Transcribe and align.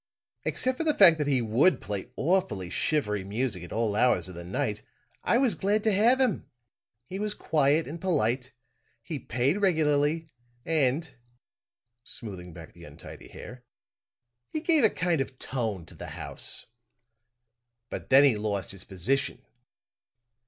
Except 0.45 0.79
for 0.79 0.83
the 0.83 0.95
fact 0.95 1.19
that 1.19 1.27
he 1.27 1.43
would 1.43 1.79
play 1.79 2.09
awfully 2.15 2.71
shivery 2.71 3.23
music 3.23 3.61
at 3.61 3.71
all 3.71 3.95
hours 3.95 4.27
of 4.27 4.33
the 4.33 4.43
night, 4.43 4.81
I 5.23 5.37
was 5.37 5.53
glad 5.53 5.83
to 5.83 5.91
have 5.91 6.19
him. 6.19 6.49
He 7.05 7.19
was 7.19 7.35
quiet 7.35 7.87
and 7.87 8.01
polite; 8.01 8.51
he 9.03 9.19
paid 9.19 9.61
regularly 9.61 10.31
and," 10.65 11.13
smoothing 12.03 12.51
back 12.51 12.71
the 12.73 12.83
untidy 12.85 13.27
hair, 13.27 13.63
"he 14.49 14.59
gave 14.59 14.83
a 14.83 14.89
kind 14.89 15.21
of 15.21 15.37
tone 15.37 15.85
to 15.85 15.93
the 15.93 16.07
house. 16.07 16.65
"But 17.91 18.09
then 18.09 18.23
he 18.23 18.35
lost 18.35 18.71
his 18.71 18.83
position. 18.83 19.43